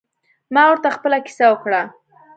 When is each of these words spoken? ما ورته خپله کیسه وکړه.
ما 0.53 0.61
ورته 0.69 0.89
خپله 0.95 1.17
کیسه 1.25 1.45
وکړه. 1.49 1.81